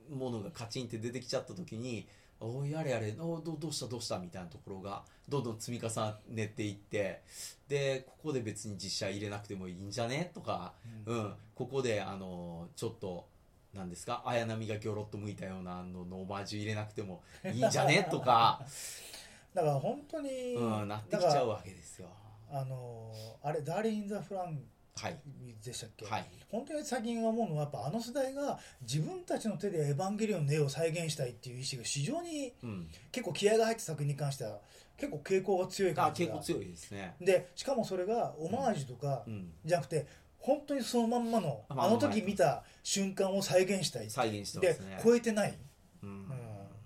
[0.09, 2.07] ものがカチンって出てきちゃった時に
[2.39, 7.21] おいやれやれおどどうしたどうしたみたいなところがどんどん積み重ねていって
[7.67, 10.31] でここで別に実写入れなくてもいいんじゃね？
[10.33, 10.73] とか、
[11.05, 11.19] ううん。
[11.25, 13.27] ん、ここであのちょっと
[13.73, 14.21] なんですか？
[14.25, 18.07] 綾波がギョロッと向いたようなののオマージュ入れなくてもいいんじゃね？
[18.09, 18.61] とか、
[19.53, 22.09] だから本当に、うん、なってきちゃうわけですよ。
[22.49, 24.61] あのあれ「ダーリン・イン・ザ・フラン
[24.97, 25.17] はい
[25.63, 26.25] でしたっけ、はい。
[26.49, 32.89] 本当に最近思うのはやっぱあの世代が自分たちの手で「エヴァンゲリオン」の絵を再現したいっていう意思が非常にうん。
[33.11, 34.59] 結構気合が入った作品に関しては
[34.97, 36.33] 結構傾向が強いあ感じが。
[36.33, 37.15] 結構強いですね。
[37.21, 39.53] でしかもそれがオマージュとかうん。
[39.63, 40.05] じゃなくて
[40.41, 44.99] 本当にそのまんまのまああの時見た瞬間を再現したい再現してまですね。
[45.03, 45.57] 超えてない、
[46.03, 46.09] うん。
[46.09, 46.27] うん、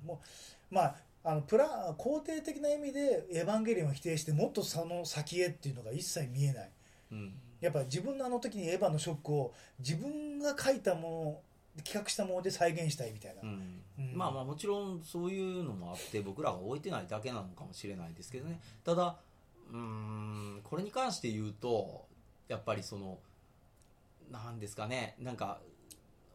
[0.06, 0.22] も
[0.72, 6.70] うまああのプラ肯定的な意味で「エヴァンゲリオン」を否定してもっとその先へっていうのが一切見えない。
[7.12, 7.34] うん。
[7.62, 11.41] やっぱ自分のあの時にエヴァのショックを自分が書いたも
[11.76, 13.82] の企画したもので再現したいみたいな、うん。
[13.98, 14.18] うん。
[14.18, 18.60] まあまあもちろんそういうのもあって僕らが置いてないだけなのかもしれないですけどね。
[18.84, 19.18] ただ
[19.72, 22.06] うーんこれに関して言うと
[22.48, 23.18] やっぱりその
[24.31, 25.15] なんですかね。
[25.19, 25.59] なんか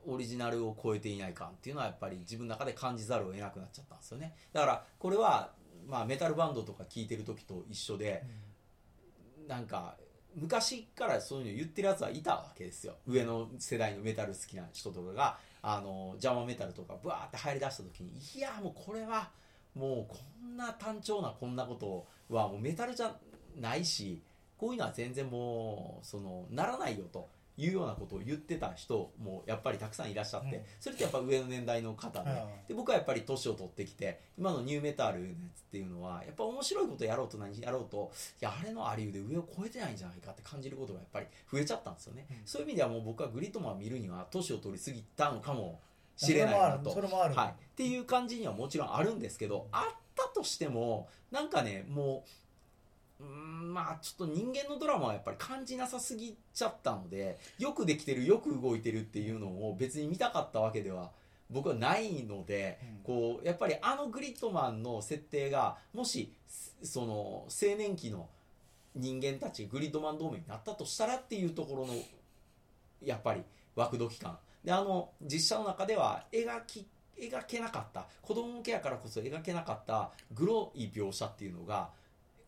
[0.06, 4.34] オリジナルを超えていない感っていうのはやっぱり自分の中で感じざるを得なくなっちゃったんですよね。
[4.52, 5.52] だからこれは、
[5.88, 8.24] まあ、メタルバンドとか聴いてる時と一緒で
[9.46, 9.96] なんか
[10.34, 12.94] 昔からそういうの言ってるやつはいたわけですよ。
[13.06, 15.38] 上の世代のメタル好きな人とかが。
[15.62, 19.30] あのジャマメタルとかブワーって入り出した時にいやもうこれは
[19.74, 23.14] もうこんな単調なこんなことはもうメタルじゃ
[23.60, 24.22] ないし
[24.56, 27.28] こういうのは全然もうそのならないよと。
[27.56, 30.62] いうようなことを言ってた人もやっぱりたくさんいらっしゃって、うん。
[30.78, 32.36] それってやっぱ上の年代の方で,、うん。
[32.68, 38.10] で僕はやっぱり年を取ってきて今のニューメタルのやつっていうのはやっぱ面白いことやろうと何やろうと
[38.40, 42.36] いやあれのありうで上を超えてないんじゃないかって感じることがやっぱり増えちゃったんですよね、うん。
[42.44, 45.80] そういう意味ではもう僕はグリッドマンを見るには年を取りすぎたのかも
[46.16, 52.30] しれないなとはい、っていう感じにはもちろんあるんですけどあったとしてもなんかねもう
[53.20, 61.10] うーんまあちょっと人間のドラマはやっぱり感じなさすぎちゃったのでよくできてるよく動いてるっていうのを別に見たかったわけでは
[61.50, 63.02] 僕はないので、うん。
[63.02, 66.32] こうやっぱりあのグリッドマンの設定がもし
[66.82, 67.14] その
[67.48, 68.28] 青年期の
[68.94, 71.94] 人間たちグリッドマン同盟になったとしたらっていうところの
[73.02, 73.42] やっぱり
[73.76, 76.86] 枠時感であの実写の中では描き
[77.18, 81.90] 描けなかった子供向けやからこそ描けなかったグロい描写っていうのが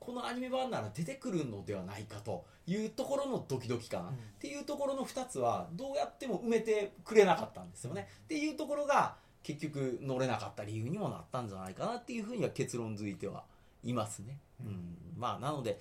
[0.04, 4.10] このアニメ版なら出てくるのではないかというところのドキドキ感、うんっ
[4.42, 8.08] ていうところの2つはどうやっても埋めてくれなかったんですよね。
[8.24, 13.44] っていうところが結局乗れなかった理由にもなったんじゃないかなっていうふうには結論づいては
[13.84, 14.38] いますね。
[14.60, 15.78] うん、まあなので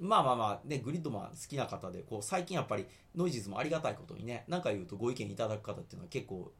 [0.00, 6.52] まあまあまあね、グリッドマン好きな方で、こう最近やっぱりノイジーズもありがたいことにね、何か言うとご意見いただく方っていうのは結構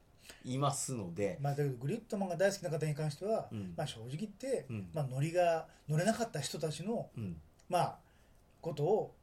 [0.45, 7.37] いますので、まあ、だけどグリッドマンが大好きな方に関しては、うん、まあ、正直言って、うん、まあ、ノリが乗れなかった人たちの、うん、
[7.69, 7.97] まあ、
[8.61, 9.15] ことを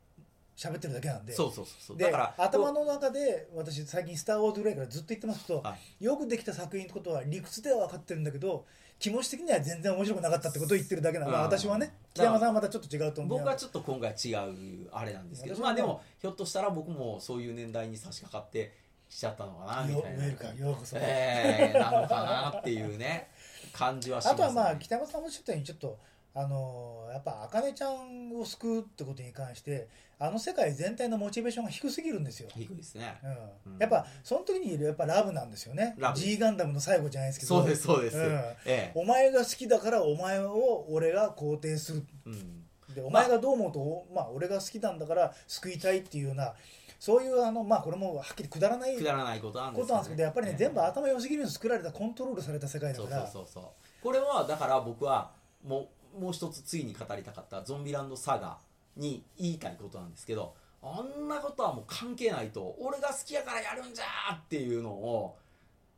[0.55, 1.33] 喋ってるだけなんで。
[1.33, 8.65] そうそうそうだから頭の中で私最近「スター・ウォーズ」ぐらいからずっと言ってますと、はい、よくできた作品ってことは理屈では分かってるんだけど
[8.99, 18.71] 気持ち的には全然面白くなかったってことを言ってるだけなの、うん、私はね北山さんはまたちょっと違うと思う僕はちょっと今回違うあれなんですけどまあでもひょっとしたら僕もそういう年代に差し掛かって
[19.13, 20.25] しちゃったのかなみたいな。
[20.25, 20.97] ウェルカようこそ。
[20.99, 23.29] えー、なのかなっていうね、
[23.71, 25.99] 感じはします、ね、あとはまあ、北山さんもおっしゃったように、ちょっと、
[26.33, 29.87] あのやっぱ、あかねちゃんを救うってことに関して、
[30.17, 32.49] あの世界全体のモチベーションが低すぎるんですよ。
[32.55, 33.19] 低いですね。
[33.65, 33.77] うん。
[33.77, 35.95] やっぱ、その時にいるやっぱラブなんですよね。
[36.15, 37.61] G ガンダムの最後じゃないですけど。
[37.61, 38.17] そうです、そうです。
[38.17, 42.03] うん、ええ、お前が好きだからお前を俺が肯定する。
[42.25, 42.63] うん、
[42.95, 46.55] で、お前がどう思うと、まあ、俺が好きなんだから救いたいっていうような、
[47.03, 53.27] そういうあのまあこれもはっきりくだらないくだらないことなんですけどやっぱりね、全部頭良すぎるように作られたコントロールされた世界だから。
[53.27, 53.63] そうそうそう。
[54.01, 55.31] これはだから僕は
[55.67, 58.57] もうもう一つ次に語りたかったゾンビランドサガ
[58.95, 65.35] に言いたいことなんですけどあんなことはもう関係ないと俺が好きやからやるんじゃっていうのを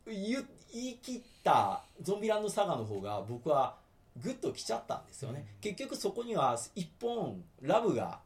[0.08, 0.44] 言
[0.74, 3.76] い切ったゾンビランドサガの方が僕は
[4.24, 8.18] グッときちゃったんですよね、うん、結局そこには一本ラブが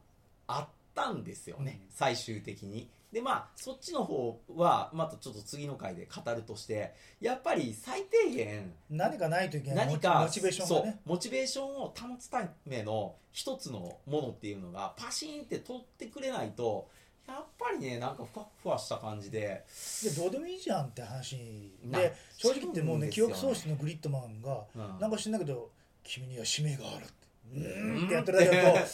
[0.46, 2.88] あってったんですよね、うん、最終的に。
[3.12, 16.88] でまあそっちの方はまたちょっと次の回で語るとしてやっぱり最低限何かないといけない何かモチベーションが、ね、モチベーションを保つための一つのものっていうのがパシーンって取ってくれないと
[17.26, 19.64] やっぱりねなんかふわふわした感じで。
[20.04, 21.36] でどうでもいいじゃんって話。
[21.84, 25.70] で正直言ってもうね、ね、記憶喪失のグリッドマンが、うん、なんか知んないけど
[26.02, 27.12] 君には使命があるって。
[27.56, 28.04] うん。
[28.06, 28.86] ってやってるだけだと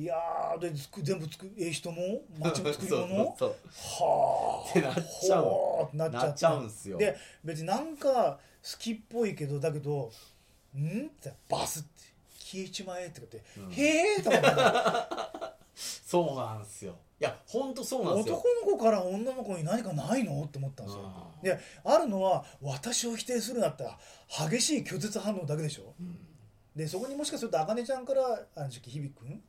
[0.00, 0.16] いや
[0.58, 0.72] で
[1.02, 4.70] 全部つくええ人も街も作り物はあ。
[4.70, 5.90] ってなっちゃう。
[5.94, 6.96] なっちゃうんすよ。
[6.96, 10.10] で別になんか好きっぽいけどだけど
[10.74, 11.88] 「ん?」ってバスって
[12.38, 14.48] 消えちまえって言って「うん、へえ!」と思って
[15.74, 16.96] そうなんですよ。
[17.20, 18.36] いや本当そうなんですよ。
[18.36, 20.42] 男の子から女の子に何かないの？
[20.44, 21.32] って思ったんですよ。
[21.42, 23.98] であるのは私を否定するなったら
[24.48, 26.16] 激しい拒絶反応だけでしょ、うん。
[26.74, 28.22] でそこにもしかすると茜ちゃんから
[28.54, 29.42] あの時期響君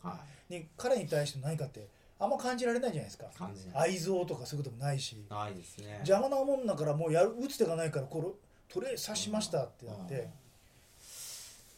[0.51, 1.87] に、彼に対して何かって
[2.19, 3.25] あんま感じられないじゃないですか。
[3.73, 5.25] 愛憎とかそういうこともないし。
[5.29, 5.93] ないですね。
[6.01, 8.27] 邪魔なもんだからもうやる打つ手がないからこれ
[8.71, 10.29] トレー刺しましたってなって、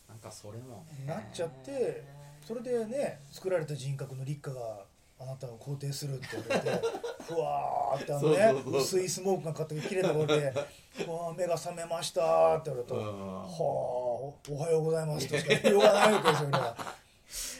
[0.10, 2.04] なんかそれも、なっちゃって
[2.46, 4.86] それでね作られた人格の立花が
[5.20, 6.82] あなたを肯定するって言われて
[7.24, 10.48] ふわーってあのね薄いスモークがかって切れたところで
[11.08, 17.03] 「わあ目が覚めました」って言われると「はあおはようございます」としか言いようがないわけですよ俺は。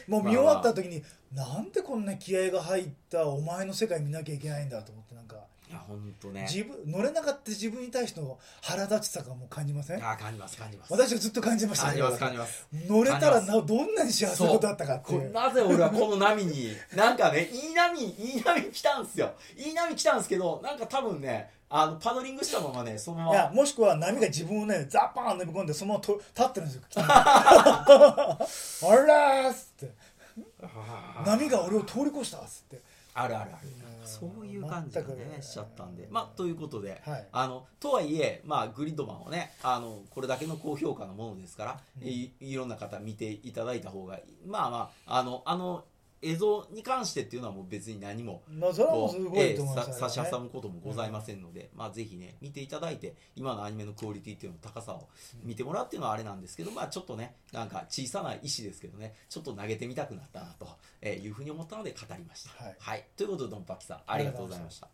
[0.08, 1.02] もう見終わった時に、
[1.32, 5.36] なんでこんな気合が入ったお前の世界見なきゃいけないんだと思ってなんか
[5.74, 6.42] や本当ね。
[6.50, 10.02] 自分乗れなかった自分に対しての腹立ちさがもう感じません？
[10.08, 10.92] あ感じます感じます。
[10.92, 12.66] 私はずっと感じました感じます感じます。
[12.88, 19.32] 乗れたらなどんなに幸せなことだったかってなぜ俺はこの波になんかねいい波いい波来たんですよ。
[19.56, 23.32] いい波来たんですけどなんか多分ねあのパドリングしたままねそのまま。
[23.32, 28.38] いやもしくは波が自分をねザッパーン飲み込んでそのままと立ってるんですよ あ
[29.06, 29.90] らーっつって。
[31.24, 32.80] 波が俺を通り越したっつって。
[33.14, 33.68] あるあるある
[34.04, 36.08] そういう感じでねしちゃったんで。
[36.10, 45.84] まあということで、はい、あのとはいえ、まあ、グリッドマンをねあのこれだけの高評価のものですから、うん、いいろんな方見ていただいた方がまあまああのあの
[46.24, 55.08] 映像に関してっていうのはもう別に何も、まあ、それはもうすごいと思います、ね、差し挟むこともございませんので、うん、まあぜひね見ていただいて今のアニメのクオリティっていうの高さを
[55.42, 59.14] 見てもらうっていうのはあれなんですけど、まあちょっとねなんか小さな石ですけどね。
[59.28, 62.64] ちょっと投げてみたくなったなというふうに思ったので語りました。
[62.64, 64.88] はい、はい、ということでドンパキさんありがとうございました。